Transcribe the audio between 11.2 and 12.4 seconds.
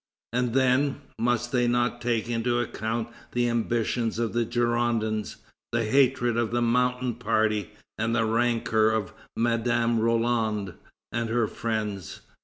her friends?